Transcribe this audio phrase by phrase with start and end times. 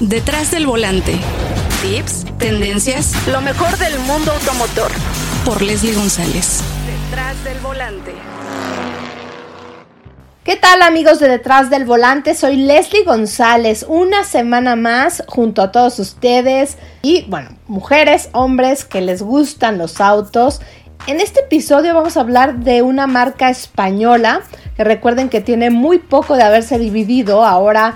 [0.00, 1.12] Detrás del volante.
[1.80, 4.90] Tips, tendencias, lo mejor del mundo automotor.
[5.44, 6.62] Por Leslie González.
[6.84, 8.12] Detrás del volante.
[10.42, 12.34] ¿Qué tal amigos de Detrás del Volante?
[12.34, 19.00] Soy Leslie González, una semana más junto a todos ustedes y bueno, mujeres, hombres que
[19.00, 20.60] les gustan los autos.
[21.06, 24.40] En este episodio vamos a hablar de una marca española
[24.76, 27.94] que recuerden que tiene muy poco de haberse dividido ahora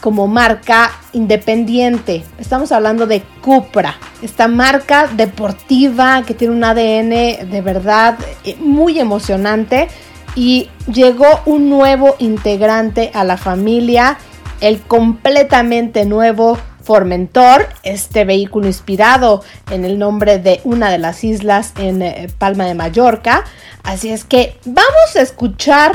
[0.00, 2.24] como marca independiente.
[2.38, 8.98] Estamos hablando de Cupra, esta marca deportiva que tiene un ADN de verdad eh, muy
[8.98, 9.88] emocionante
[10.34, 14.18] y llegó un nuevo integrante a la familia,
[14.60, 21.74] el completamente nuevo Formentor, este vehículo inspirado en el nombre de una de las islas
[21.78, 23.44] en eh, Palma de Mallorca.
[23.82, 25.92] Así es que vamos a escuchar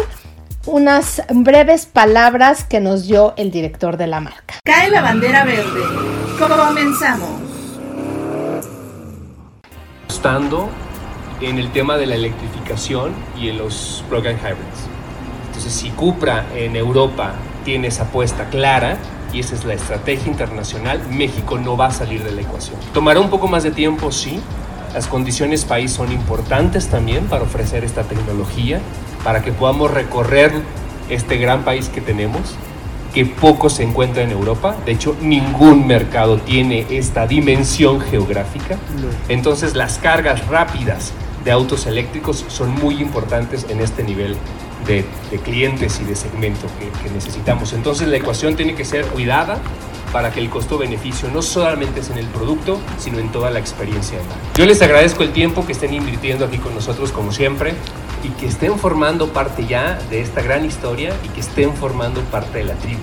[0.65, 4.55] unas breves palabras que nos dio el director de la marca.
[4.63, 5.81] Cae la bandera verde.
[6.39, 7.29] Comenzamos.
[10.07, 10.69] Estando
[11.41, 14.87] en el tema de la electrificación y en los plug-in hybrids.
[15.47, 17.33] Entonces, si Cupra en Europa
[17.65, 18.97] tiene esa apuesta clara,
[19.33, 22.79] y esa es la estrategia internacional, México no va a salir de la ecuación.
[22.93, 24.39] Tomará un poco más de tiempo, sí.
[24.93, 28.79] Las condiciones país son importantes también para ofrecer esta tecnología,
[29.23, 30.51] para que podamos recorrer
[31.09, 32.55] este gran país que tenemos,
[33.13, 34.75] que poco se encuentra en Europa.
[34.85, 38.77] De hecho, ningún mercado tiene esta dimensión geográfica.
[39.29, 44.37] Entonces, las cargas rápidas de autos eléctricos son muy importantes en este nivel
[44.85, 45.05] de,
[45.43, 47.73] clientes y de segmento que, necesitamos.
[47.73, 49.59] Entonces la ecuación tiene que ser cuidada
[50.13, 54.19] para que el costo-beneficio no solamente es en el producto, sino en toda la experiencia
[54.19, 54.23] de
[54.55, 57.73] Yo les agradezco el tiempo que estén invirtiendo aquí con nosotros como siempre
[58.23, 62.59] y que estén formando parte ya de esta gran historia y que estén formando parte
[62.59, 63.01] de la tribu.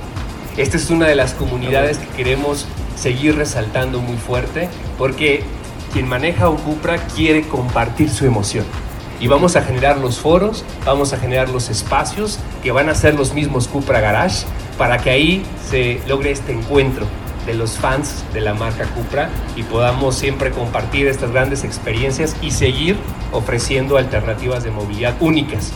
[0.57, 2.67] Esta es una de las comunidades que queremos
[2.97, 5.43] seguir resaltando muy fuerte porque
[5.93, 8.65] quien maneja un Cupra quiere compartir su emoción.
[9.21, 13.15] Y vamos a generar los foros, vamos a generar los espacios que van a ser
[13.15, 14.47] los mismos Cupra Garage
[14.79, 17.07] para que ahí se logre este encuentro
[17.47, 22.51] de los fans de la marca Cupra y podamos siempre compartir estas grandes experiencias y
[22.51, 22.97] seguir
[23.33, 25.71] ofreciendo alternativas de movilidad únicas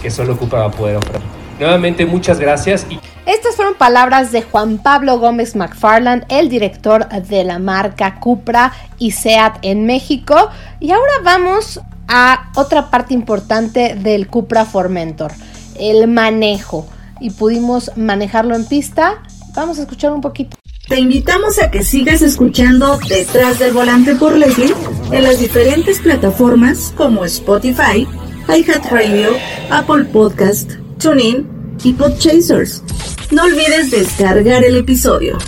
[0.00, 1.20] que solo Cupra va a poder ofrecer.
[1.58, 2.86] Nuevamente muchas gracias.
[2.88, 8.72] Y estas fueron palabras de Juan Pablo Gómez McFarland, el director de la marca Cupra
[8.98, 10.50] y SEAT en México.
[10.80, 15.32] Y ahora vamos a otra parte importante del Cupra Formentor,
[15.78, 16.86] el manejo.
[17.20, 19.22] Y pudimos manejarlo en pista.
[19.54, 20.56] Vamos a escuchar un poquito.
[20.88, 24.72] Te invitamos a que sigas escuchando Detrás del Volante por Leslie
[25.10, 28.06] en las diferentes plataformas como Spotify,
[28.48, 29.30] iHeartRadio,
[29.70, 32.84] Apple Podcast, TuneIn y Podchasers.
[33.32, 35.38] No olvides descargar el episodio.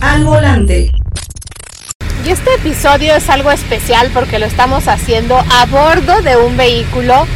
[0.00, 0.90] Al volante.
[2.28, 7.26] Este episodio es algo especial porque lo estamos haciendo a bordo de un vehículo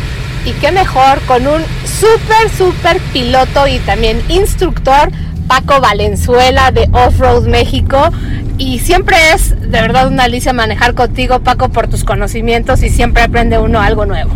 [0.44, 5.10] y qué mejor con un súper, súper piloto y también instructor,
[5.48, 8.10] Paco Valenzuela de Off-Road México.
[8.58, 13.22] Y siempre es de verdad una alicia manejar contigo, Paco, por tus conocimientos y siempre
[13.22, 14.34] aprende uno algo nuevo.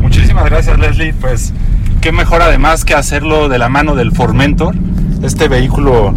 [0.00, 1.14] Muchísimas gracias, Leslie.
[1.14, 1.52] Pues
[2.00, 4.76] qué mejor además que hacerlo de la mano del Formentor,
[5.24, 6.14] este vehículo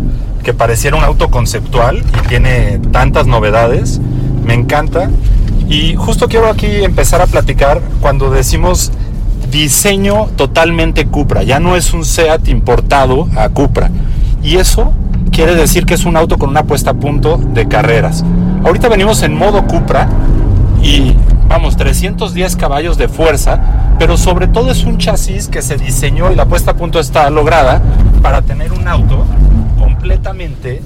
[0.48, 4.00] que pareciera un auto conceptual y tiene tantas novedades.
[4.46, 5.10] Me encanta.
[5.68, 8.94] Y justo quiero aquí empezar a platicar cuando decimos
[9.52, 11.44] diseño totalmente Cupra.
[11.44, 13.92] Ya no es un SEAT importado a Cupra.
[14.42, 14.94] Y eso
[15.34, 18.24] quiere decir que es un auto con una puesta a punto de carreras.
[18.64, 20.08] Ahorita venimos en modo Cupra
[20.82, 21.14] y
[21.50, 23.60] vamos, 310 caballos de fuerza,
[24.00, 27.30] pero sobre todo es un chasis que se diseñó y la puesta a punto está
[27.30, 27.82] lograda
[28.22, 29.26] para tener un auto
[29.98, 30.82] completamente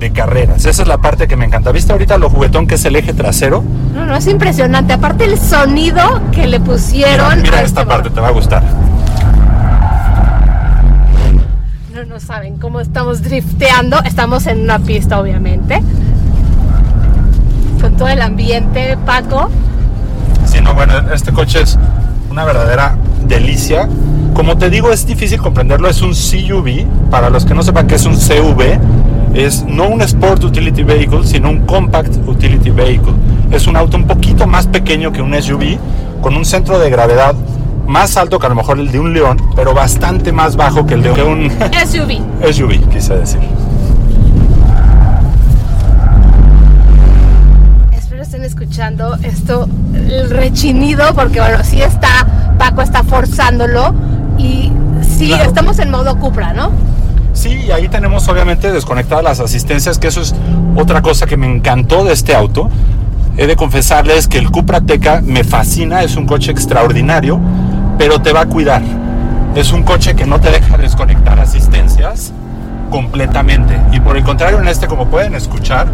[0.00, 0.64] de carreras.
[0.64, 1.70] Esa es la parte que me encanta.
[1.70, 3.62] ¿Viste ahorita lo juguetón que es el eje trasero?
[3.94, 4.92] No, no, es impresionante.
[4.92, 7.40] Aparte el sonido que le pusieron.
[7.42, 8.62] Mira, esta este parte, te va a gustar.
[11.94, 14.02] No, no saben cómo estamos drifteando.
[14.04, 15.80] Estamos en una pista, obviamente.
[17.80, 19.48] Con todo el ambiente, Paco.
[20.44, 21.78] Sí, no, bueno, este coche es
[22.30, 22.96] una verdadera
[23.26, 23.88] delicia.
[24.36, 26.84] Como te digo, es difícil comprenderlo, es un CUV.
[27.10, 28.78] Para los que no sepan qué es un CV,
[29.32, 33.14] es no un Sport Utility Vehicle, sino un Compact Utility Vehicle.
[33.50, 35.78] Es un auto un poquito más pequeño que un SUV,
[36.20, 37.34] con un centro de gravedad
[37.86, 40.92] más alto que a lo mejor el de un León, pero bastante más bajo que
[40.94, 42.52] el de un SUV.
[42.52, 43.40] SUV, quise decir.
[48.20, 52.26] estén escuchando esto, el rechinido, porque bueno, sí está,
[52.58, 53.94] Paco está forzándolo
[54.46, 54.72] y
[55.02, 56.70] sí, estamos en modo Cupra, ¿no?
[57.32, 60.34] Sí, y ahí tenemos obviamente desconectadas las asistencias, que eso es
[60.76, 62.70] otra cosa que me encantó de este auto.
[63.36, 67.38] He de confesarles que el Cupra Teca me fascina, es un coche extraordinario,
[67.98, 68.82] pero te va a cuidar.
[69.54, 72.32] Es un coche que no te deja desconectar asistencias
[72.90, 73.78] completamente.
[73.92, 75.88] Y por el contrario, en este, como pueden escuchar,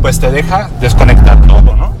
[0.00, 1.92] pues te deja desconectar todo, ¿no?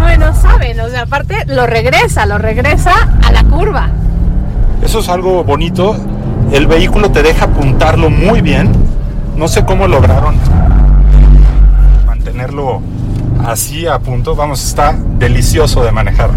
[0.00, 2.92] Bueno, saben, o sea, aparte lo regresa, lo regresa
[3.26, 3.88] a la curva.
[4.84, 5.96] Eso es algo bonito.
[6.52, 8.70] El vehículo te deja apuntarlo muy bien.
[9.36, 10.36] No sé cómo lograron
[12.06, 12.80] mantenerlo
[13.44, 14.36] así a punto.
[14.36, 16.30] Vamos, está delicioso de manejar.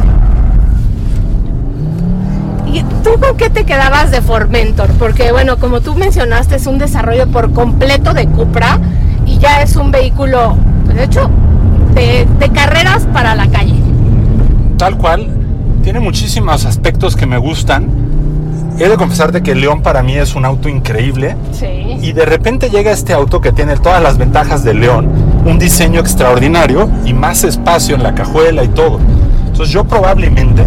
[2.72, 4.90] ¿Y tú con qué te quedabas de Formentor?
[4.94, 8.80] Porque bueno, como tú mencionaste, es un desarrollo por completo de Cupra
[9.26, 10.56] y ya es un vehículo,
[10.86, 11.30] pues, de hecho,
[11.94, 13.76] de, de carreras para la calle.
[14.78, 15.30] Tal cual,
[15.84, 18.07] tiene muchísimos aspectos que me gustan.
[18.80, 21.36] He de confesarte que el León para mí es un auto increíble.
[21.52, 21.66] Sí.
[22.02, 25.10] Y de repente llega este auto que tiene todas las ventajas del León,
[25.46, 29.00] un diseño extraordinario y más espacio en la cajuela y todo.
[29.48, 30.64] Entonces yo probablemente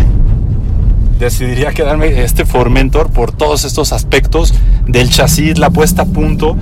[1.21, 4.55] decidiría quedarme este Formentor por todos estos aspectos
[4.87, 6.57] del chasis, la puesta a punto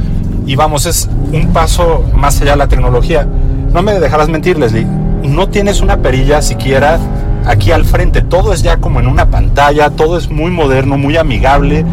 [0.45, 3.27] y vamos, es un paso más allá de la tecnología.
[3.73, 4.87] No me dejarás mentir, Leslie,
[5.23, 6.99] no tienes una perilla siquiera
[7.47, 11.17] aquí al frente, todo es ya como en una pantalla, todo es muy moderno, muy
[11.17, 11.85] amigable.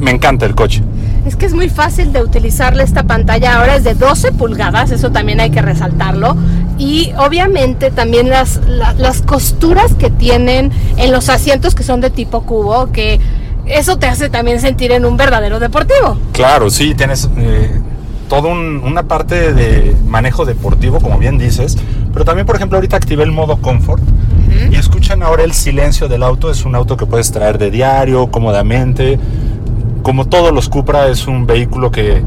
[0.00, 0.82] Me encanta el coche.
[1.26, 3.58] Es que es muy fácil de utilizarle esta pantalla.
[3.58, 6.36] Ahora es de 12 pulgadas, eso también hay que resaltarlo.
[6.76, 12.10] Y obviamente también las, la- las costuras que tienen en los asientos que son de
[12.10, 13.20] tipo cubo, que
[13.64, 16.18] eso te hace también sentir en un verdadero deportivo.
[16.32, 17.70] Claro, sí, tienes eh,
[18.28, 21.78] toda una parte de manejo deportivo, como bien dices,
[22.12, 23.56] pero también, por ejemplo, ahorita activé el modo
[24.70, 26.50] y escuchan ahora el silencio del auto.
[26.50, 29.18] Es un auto que puedes traer de diario, cómodamente.
[30.02, 32.22] Como todos los Cupra, es un vehículo que,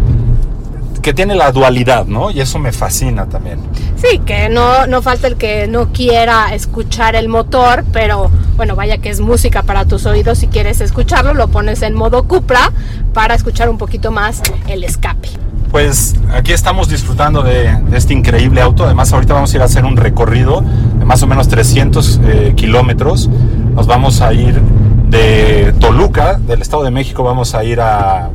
[1.01, 2.31] que tiene la dualidad, ¿no?
[2.31, 3.59] Y eso me fascina también.
[3.95, 8.97] Sí, que no, no falta el que no quiera escuchar el motor, pero bueno, vaya
[8.97, 10.39] que es música para tus oídos.
[10.39, 12.71] Si quieres escucharlo, lo pones en modo Cupra
[13.13, 15.29] para escuchar un poquito más el escape.
[15.71, 18.85] Pues aquí estamos disfrutando de, de este increíble auto.
[18.85, 20.63] Además, ahorita vamos a ir a hacer un recorrido
[21.07, 23.29] más o menos 300 eh, kilómetros.
[23.73, 24.61] Nos vamos a ir
[25.09, 28.29] de Toluca, del Estado de México, vamos a ir a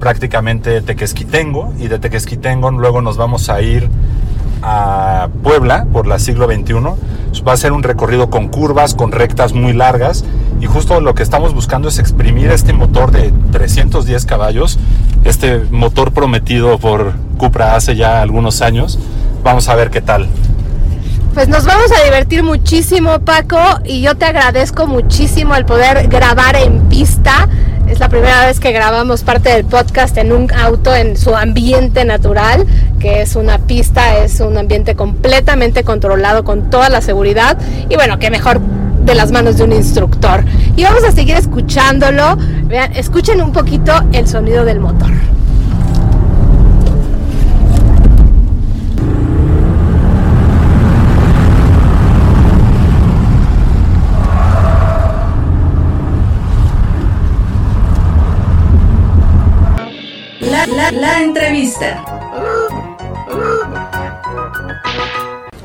[0.00, 3.88] prácticamente Tequesquitengo y de Tequesquitengo luego nos vamos a ir
[4.62, 6.74] a Puebla por la siglo XXI.
[7.46, 10.24] Va a ser un recorrido con curvas, con rectas muy largas
[10.60, 14.78] y justo lo que estamos buscando es exprimir este motor de 310 caballos,
[15.24, 18.98] este motor prometido por Cupra hace ya algunos años.
[19.42, 20.28] Vamos a ver qué tal.
[21.34, 26.54] Pues nos vamos a divertir muchísimo, Paco, y yo te agradezco muchísimo el poder grabar
[26.54, 27.48] en pista.
[27.88, 32.04] Es la primera vez que grabamos parte del podcast en un auto en su ambiente
[32.04, 32.64] natural,
[33.00, 37.58] que es una pista, es un ambiente completamente controlado con toda la seguridad.
[37.88, 38.60] Y bueno, qué mejor
[39.04, 40.44] de las manos de un instructor.
[40.76, 42.38] Y vamos a seguir escuchándolo.
[42.68, 45.10] Vean, escuchen un poquito el sonido del motor.
[60.74, 62.13] La, entrevista.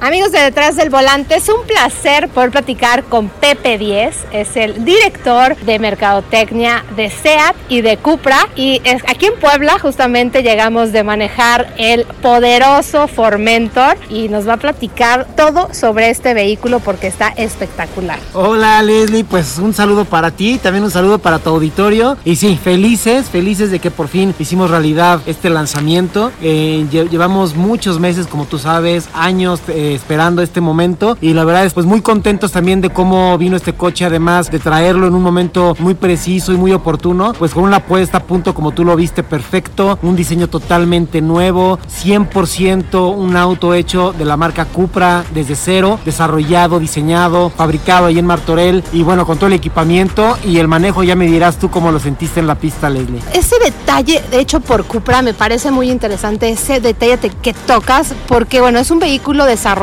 [0.01, 4.85] Amigos de Detrás del Volante, es un placer poder platicar con Pepe 10, es el
[4.85, 8.47] director de Mercadotecnia de SEAT y de Cupra.
[8.55, 14.53] Y es, aquí en Puebla justamente llegamos de manejar el poderoso Formentor y nos va
[14.53, 18.19] a platicar todo sobre este vehículo porque está espectacular.
[18.33, 22.15] Hola Leslie, pues un saludo para ti, también un saludo para tu auditorio.
[22.23, 26.31] Y sí, felices, felices de que por fin hicimos realidad este lanzamiento.
[26.41, 31.17] Eh, lle- llevamos muchos meses, como tú sabes, años eh, esperando este momento.
[31.21, 34.59] Y la verdad es pues muy contentos también de cómo vino este coche, además de
[34.59, 37.33] traerlo en un momento muy preciso y muy oportuno.
[37.33, 41.79] Pues con una puesta a punto como tú lo viste perfecto, un diseño totalmente nuevo,
[42.03, 48.25] 100% un auto hecho de la marca Cupra desde cero, desarrollado, diseñado, fabricado ahí en
[48.25, 51.91] Martorell y bueno, con todo el equipamiento y el manejo ya me dirás tú cómo
[51.91, 53.21] lo sentiste en la pista, Leslie.
[53.33, 58.61] Ese detalle, de hecho por Cupra, me parece muy interesante ese detalle que tocas porque
[58.61, 59.78] bueno, es un vehículo desarrollado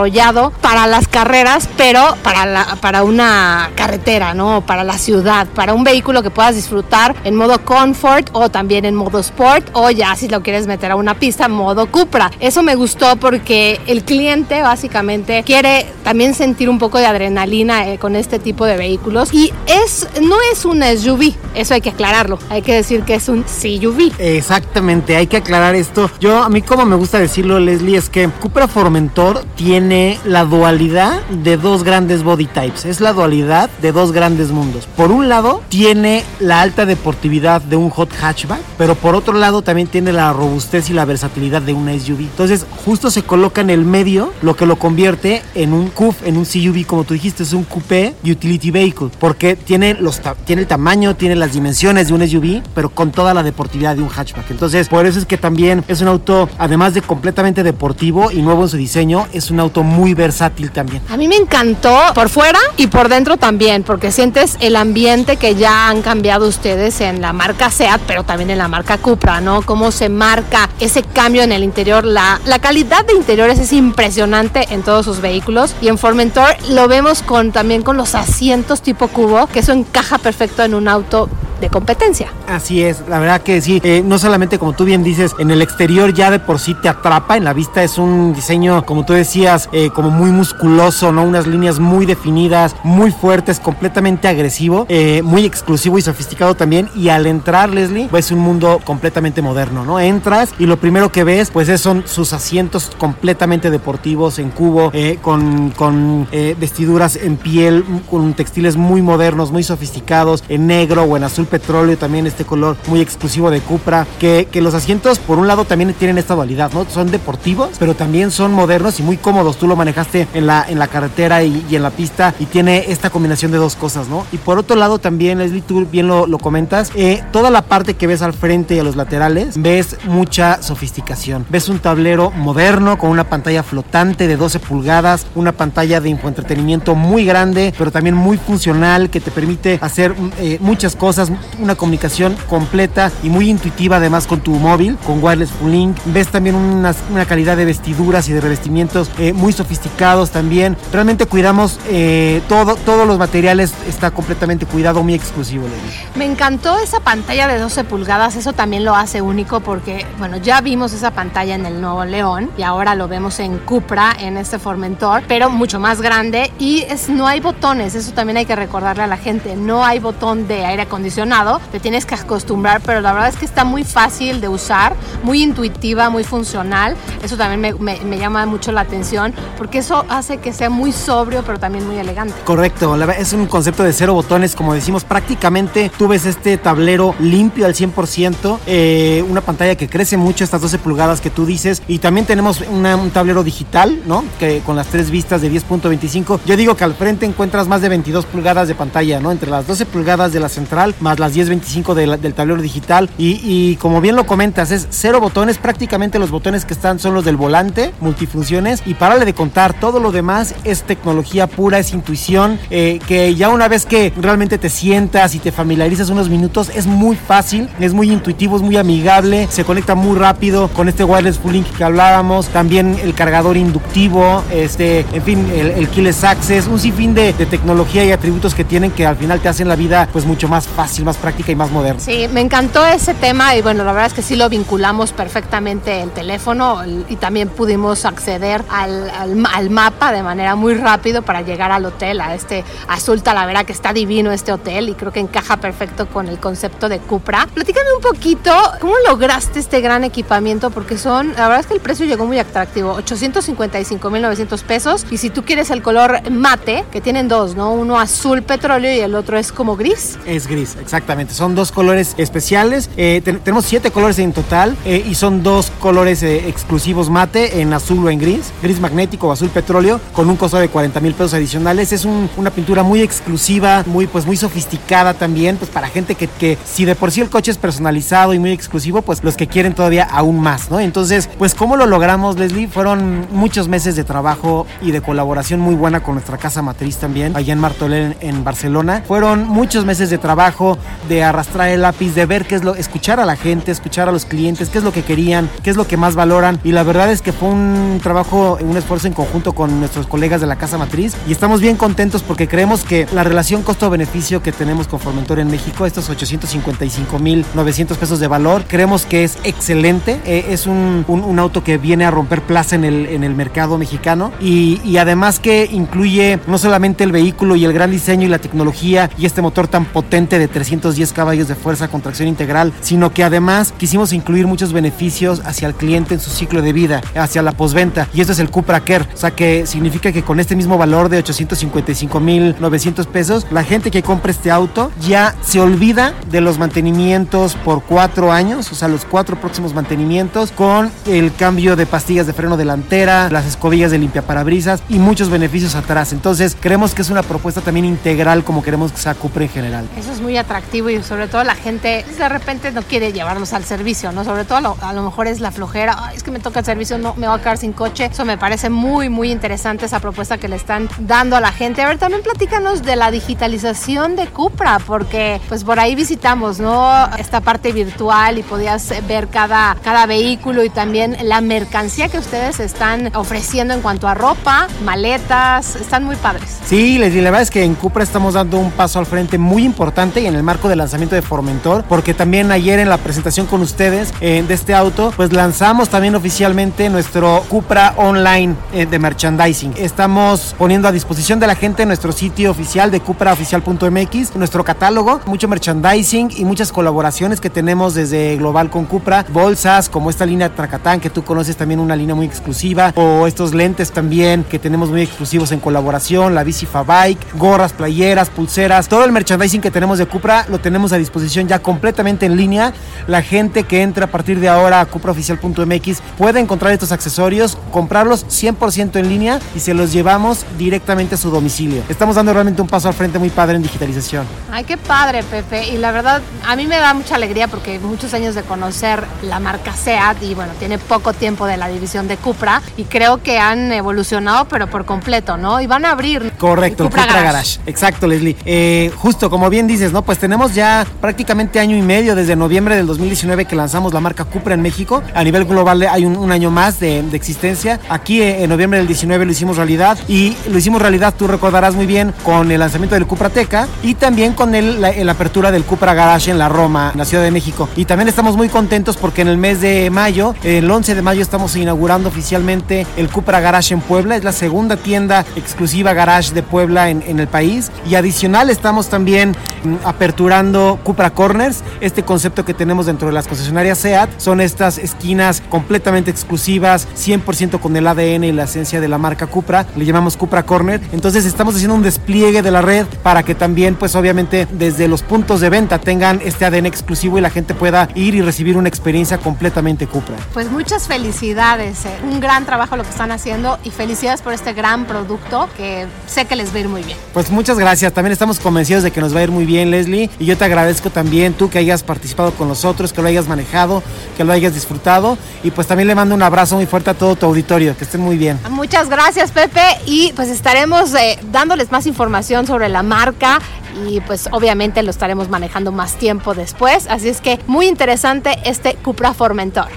[0.60, 4.60] para las carreras, pero para, para una carretera, ¿no?
[4.60, 8.94] Para la ciudad, para un vehículo que puedas disfrutar en modo comfort o también en
[8.94, 12.30] modo sport o ya si lo quieres meter a una pista, modo Cupra.
[12.40, 17.98] Eso me gustó porque el cliente básicamente quiere también sentir un poco de adrenalina eh,
[17.98, 22.38] con este tipo de vehículos y es no es un SUV, eso hay que aclararlo,
[22.50, 24.12] hay que decir que es un CUV.
[24.18, 26.10] Exactamente, hay que aclarar esto.
[26.20, 31.24] Yo, a mí como me gusta decirlo, Leslie, es que Cupra Formentor tiene la dualidad
[31.28, 32.84] de dos grandes body types.
[32.84, 34.88] Es la dualidad de dos grandes mundos.
[34.96, 39.62] Por un lado, tiene la alta deportividad de un hot hatchback, pero por otro lado
[39.62, 42.20] también tiene la robustez y la versatilidad de una SUV.
[42.20, 46.36] Entonces, justo se coloca en el medio, lo que lo convierte en un CUF, en
[46.36, 50.68] un CUV, como tú dijiste, es un coupé utility vehicle, porque tiene, los tiene el
[50.68, 54.50] tamaño, tiene las dimensiones de un SUV, pero con toda la deportividad de un hatchback.
[54.50, 58.64] Entonces, por eso es que también es un auto, además de completamente deportivo y nuevo
[58.64, 61.02] en su diseño, es un muy versátil también.
[61.08, 65.54] A mí me encantó por fuera y por dentro también, porque sientes el ambiente que
[65.54, 69.62] ya han cambiado ustedes en la marca SEAT, pero también en la marca Cupra, ¿no?
[69.62, 72.04] Cómo se marca ese cambio en el interior.
[72.04, 76.88] La, la calidad de interiores es impresionante en todos sus vehículos y en Formentor lo
[76.88, 81.28] vemos con también con los asientos tipo cubo, que eso encaja perfecto en un auto
[81.60, 82.32] de competencia.
[82.48, 85.62] Así es, la verdad que sí, eh, no solamente como tú bien dices, en el
[85.62, 89.12] exterior ya de por sí te atrapa, en la vista es un diseño, como tú
[89.12, 91.22] decías, eh, como muy musculoso, ¿no?
[91.22, 96.88] Unas líneas muy definidas, muy fuertes, completamente agresivo, eh, muy exclusivo y sofisticado también.
[96.94, 99.98] Y al entrar, Leslie, ves un mundo completamente moderno, ¿no?
[99.98, 105.70] Entras y lo primero que ves, pues son sus asientos completamente deportivos en cubo, con,
[105.70, 111.45] con vestiduras en piel, con textiles muy modernos, muy sofisticados, en negro o en azul
[111.46, 115.64] petróleo, también este color muy exclusivo de Cupra, que, que, los asientos por un lado
[115.64, 116.86] también tienen esta dualidad, ¿no?
[116.88, 119.56] Son deportivos, pero también son modernos y muy cómodos.
[119.56, 122.86] Tú lo manejaste en la, en la carretera y, y en la pista y tiene
[122.88, 124.26] esta combinación de dos cosas, ¿no?
[124.32, 127.94] Y por otro lado también, Leslie, tú bien lo, lo comentas, eh, toda la parte
[127.94, 131.46] que ves al frente y a los laterales, ves mucha sofisticación.
[131.48, 136.94] Ves un tablero moderno con una pantalla flotante de 12 pulgadas, una pantalla de infoentretenimiento
[136.94, 142.36] muy grande, pero también muy funcional que te permite hacer eh, muchas cosas una comunicación
[142.48, 145.96] completa y muy intuitiva además con tu móvil, con Wireless Full Link.
[146.06, 146.94] Ves también una,
[147.26, 150.76] calidad de vestiduras y de revestimientos eh, muy sofisticados también.
[150.92, 155.66] Realmente cuidamos eh, todo, todos los materiales, está completamente cuidado, muy exclusivo.
[156.14, 160.60] Me encantó esa pantalla de 12 pulgadas, eso también lo hace único porque, bueno, ya
[160.60, 164.58] vimos esa pantalla en el Nuevo León y ahora lo vemos en Cupra, en este
[164.58, 169.02] Formentor, pero mucho más grande y es, no hay botones, eso también hay que recordarle
[169.02, 171.25] a la gente, no hay botón de aire acondicionado
[171.72, 175.42] te tienes que acostumbrar, pero la verdad es que está muy fácil de usar, muy
[175.42, 176.96] intuitiva, muy funcional.
[177.22, 181.42] Eso también me, me, llama mucho la atención, porque eso hace que sea muy sobrio,
[181.44, 182.34] pero también muy elegante.
[182.44, 187.66] Correcto, es un concepto de cero botones, como decimos, prácticamente tú ves este tablero limpio
[187.66, 191.98] al 100%, eh, una pantalla que crece mucho, estas 12 pulgadas que tú dices, y
[191.98, 194.24] también tenemos una, un tablero digital, ¿no?
[194.38, 197.88] Que con las tres vistas de 10.25, yo digo que al frente encuentras más de
[197.88, 199.32] 22 pulgadas de pantalla, ¿no?
[199.32, 203.10] Entre las 12 pulgadas de la central más las 1025 de del tablero digital.
[203.18, 205.58] Y, y, como bien lo comentas, es cero botones.
[205.58, 208.82] Prácticamente los botones que están son los del volante, multifunciones.
[208.86, 212.58] Y párale de contar, todo lo demás es tecnología pura, es intuición.
[212.70, 216.86] Eh, que ya una vez que realmente te sientas y te familiarizas unos minutos, es
[216.86, 221.38] muy fácil, es muy intuitivo, es muy amigable, se conecta muy rápido con este wireless
[221.38, 222.48] full que hablábamos.
[222.48, 225.88] También el cargador inductivo, este, en fin, el, el
[226.24, 229.68] access, un sinfín de, de tecnología y atributos que tienen que al final te hacen
[229.68, 232.00] la vida pues mucho más fácil más práctica y más moderna.
[232.00, 236.02] Sí, me encantó ese tema y bueno, la verdad es que sí lo vinculamos perfectamente
[236.02, 241.40] el teléfono y también pudimos acceder al, al, al mapa de manera muy rápido para
[241.40, 245.20] llegar al hotel, a este azul talavera que está divino este hotel y creo que
[245.20, 247.46] encaja perfecto con el concepto de Cupra.
[247.54, 250.70] Platícame un poquito, ¿cómo lograste este gran equipamiento?
[250.70, 255.30] Porque son, la verdad es que el precio llegó muy atractivo, 855.900 pesos y si
[255.30, 257.72] tú quieres el color mate, que tienen dos, ¿no?
[257.72, 260.18] Uno azul petróleo y el otro es como gris.
[260.26, 261.34] Es gris, exactamente.
[261.34, 262.88] Son dos colores especiales.
[262.96, 267.60] Eh, ten tenemos siete colores en total eh, y son dos colores eh, exclusivos mate
[267.60, 271.00] en azul o en gris, gris magnético o azul petróleo, con un costo de 40
[271.00, 271.92] mil pesos adicionales.
[271.92, 276.28] Es un, una pintura muy exclusiva, muy, pues, muy sofisticada también, pues para gente que,
[276.28, 279.46] que si de por sí el coche es personalizado y muy exclusivo, pues los que
[279.46, 280.80] quieren todavía aún más, ¿no?
[280.80, 282.68] Entonces, pues ¿cómo lo logramos, Leslie?
[282.68, 287.36] Fueron muchos meses de trabajo y de colaboración muy buena con nuestra casa matriz también,
[287.36, 289.02] allá en Martorell, en, en Barcelona.
[289.06, 293.20] Fueron muchos meses de trabajo de arrastrar el lápiz, de ver qué es lo, escuchar
[293.20, 295.86] a la gente, escuchar a los clientes, qué es lo que querían, qué es lo
[295.86, 296.60] que más valoran.
[296.64, 300.40] Y la verdad es que fue un trabajo, un esfuerzo en conjunto con nuestros colegas
[300.40, 304.52] de la casa matriz y estamos bien contentos porque creemos que la relación costo-beneficio que
[304.52, 309.38] tenemos con Formentor en México, estos 855 mil 900 pesos de valor, creemos que es
[309.44, 310.20] excelente.
[310.24, 313.34] Eh, es un, un, un, auto que viene a romper plaza en el, en el
[313.34, 318.26] mercado mexicano y, y además que incluye no solamente el vehículo y el gran diseño
[318.26, 322.28] y la tecnología y este motor tan potente de 310 caballos de fuerza con tracción
[322.28, 326.72] integral, sino que además quisimos incluir muchos beneficios hacia el cliente en su ciclo de
[326.72, 328.08] vida, hacia la postventa.
[328.12, 331.08] Y esto es el Cupra Care, o sea que significa que con este mismo valor
[331.08, 336.40] de 855 mil 900 pesos, la gente que compra este auto ya se olvida de
[336.40, 341.86] los mantenimientos por cuatro años, o sea, los cuatro próximos mantenimientos con el cambio de
[341.86, 346.12] pastillas de freno delantera, las escobillas de limpiaparabrisas y muchos beneficios atrás.
[346.12, 349.88] Entonces, creemos que es una propuesta también integral como queremos que sea Cupra en general.
[349.96, 353.64] Eso es muy atractivo y sobre todo la gente de repente no quiere llevarlos al
[353.64, 354.24] servicio, ¿no?
[354.24, 356.60] Sobre todo a lo, a lo mejor es la flojera, Ay, es que me toca
[356.60, 358.06] el servicio, no me voy a quedar sin coche.
[358.06, 361.82] Eso me parece muy, muy interesante esa propuesta que le están dando a la gente.
[361.82, 367.08] A ver, también platícanos de la digitalización de Cupra, porque pues por ahí visitamos, ¿no?
[367.18, 372.60] Esta parte virtual y podías ver cada, cada vehículo y también la mercancía que ustedes
[372.60, 376.58] están ofreciendo en cuanto a ropa, maletas, están muy padres.
[376.66, 379.64] Sí, les la verdad es que en Cupra estamos dando un paso al frente muy
[379.64, 383.46] importante y en el marco del lanzamiento de Formentor, porque también ayer en la presentación
[383.46, 388.98] con ustedes eh, de este auto, pues lanzamos también oficialmente nuestro Cupra Online eh, de
[388.98, 389.74] merchandising.
[389.76, 395.48] Estamos poniendo a disposición de la gente nuestro sitio oficial de cupraoficial.mx, nuestro catálogo, mucho
[395.48, 401.00] merchandising y muchas colaboraciones que tenemos desde Global con Cupra, bolsas como esta línea Tracatán
[401.00, 405.02] que tú conoces también una línea muy exclusiva o estos lentes también que tenemos muy
[405.02, 410.06] exclusivos en colaboración, la bici Bike, gorras, playeras, pulseras, todo el merchandising que tenemos de
[410.06, 412.72] Cupra lo tenemos a disposición ya completamente en línea.
[413.06, 418.26] La gente que entra a partir de ahora a cupraoficial.mx puede encontrar estos accesorios, comprarlos
[418.26, 421.82] 100% en línea y se los llevamos directamente a su domicilio.
[421.88, 424.26] Estamos dando realmente un paso al frente muy padre en digitalización.
[424.50, 425.68] Ay, qué padre, Pepe.
[425.68, 429.40] Y la verdad, a mí me da mucha alegría porque muchos años de conocer la
[429.40, 433.38] marca SEAT y bueno, tiene poco tiempo de la división de Cupra y creo que
[433.38, 435.60] han evolucionado, pero por completo, ¿no?
[435.60, 436.32] Y van a abrir.
[436.38, 437.58] Correcto, Cupra, Cupra Garage.
[437.58, 437.60] Garage.
[437.66, 438.36] Exacto, Leslie.
[438.44, 440.02] Eh, justo como bien dices, ¿no?
[440.02, 444.24] Pues tenemos ya prácticamente año y medio desde noviembre del 2019 que lanzamos la marca
[444.24, 445.00] Cupra en México.
[445.14, 447.78] A nivel global hay un, un año más de, de, existencia.
[447.88, 451.76] Aquí eh, en noviembre del 19 lo hicimos realidad y lo hicimos realidad, tú recordarás
[451.76, 455.52] muy bien, con el lanzamiento del Cupra Teca y también con el, la, la apertura
[455.52, 457.68] del Cupra Garage en la Roma, en la Ciudad de México.
[457.76, 461.22] Y también estamos muy contentos porque en el mes de mayo, el 11 de mayo,
[461.22, 464.16] estamos inaugurando oficialmente el Cupra Garage en Puebla.
[464.16, 467.70] Es la segunda tienda exclusiva Garage de Puebla en, en el país.
[467.88, 473.28] Y adicional estamos también mm, aperturando Cupra Corners, este concepto que tenemos dentro de las
[473.28, 474.08] concesionarias SEAT.
[474.16, 479.26] Son estas esquinas completamente exclusivas, 100% con el ADN y la esencia de la marca
[479.26, 479.66] Cupra.
[479.76, 480.80] Le llamamos Cupra Corner.
[480.92, 485.02] Entonces estamos haciendo un despliegue de la red para que también, pues obviamente, desde los
[485.02, 488.70] puntos de venta tengan este ADN exclusivo y la gente pueda ir y recibir una
[488.70, 490.16] experiencia completamente Cupra.
[490.32, 491.90] Pues muchas felicidades, eh.
[492.10, 496.24] un gran trabajo lo que están haciendo y felicidades por este gran producto que sé
[496.24, 496.96] que les va a ir muy bien.
[497.12, 500.05] Pues muchas gracias, también estamos convencidos de que nos va a ir muy bien, Leslie,
[500.18, 503.82] y yo te agradezco también tú que hayas participado con nosotros, que lo hayas manejado,
[504.16, 507.16] que lo hayas disfrutado y pues también le mando un abrazo muy fuerte a todo
[507.16, 508.38] tu auditorio, que estén muy bien.
[508.50, 513.40] Muchas gracias, Pepe, y pues estaremos eh, dándoles más información sobre la marca
[513.86, 516.86] y pues obviamente lo estaremos manejando más tiempo después.
[516.88, 519.68] Así es que muy interesante este Cupra Formentor.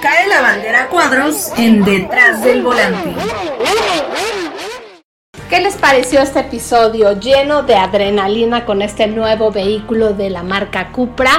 [0.00, 3.14] Cae la bandera cuadros en detrás del volante.
[5.56, 10.92] ¿Qué les pareció este episodio lleno de adrenalina con este nuevo vehículo de la marca
[10.92, 11.32] Cupra?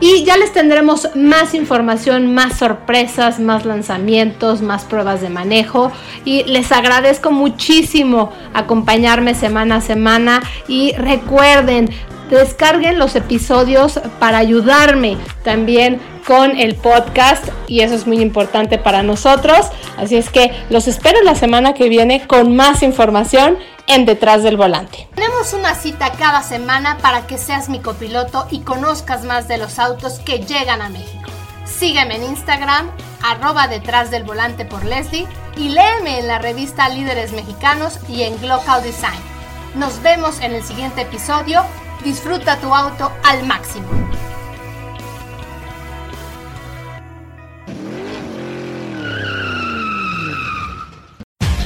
[0.00, 5.90] Y ya les tendremos más información, más sorpresas, más lanzamientos, más pruebas de manejo.
[6.24, 10.42] Y les agradezco muchísimo acompañarme semana a semana.
[10.68, 11.88] Y recuerden,
[12.30, 19.02] descarguen los episodios para ayudarme también con el podcast y eso es muy importante para
[19.02, 19.68] nosotros.
[19.96, 24.56] Así es que los espero la semana que viene con más información en Detrás del
[24.56, 25.08] Volante.
[25.14, 29.78] Tenemos una cita cada semana para que seas mi copiloto y conozcas más de los
[29.78, 31.30] autos que llegan a México.
[31.64, 32.90] Sígueme en Instagram,
[33.22, 38.38] arroba detrás del volante por Leslie y léeme en la revista Líderes Mexicanos y en
[38.40, 39.20] Glocal Design.
[39.74, 41.62] Nos vemos en el siguiente episodio.
[42.02, 43.88] Disfruta tu auto al máximo.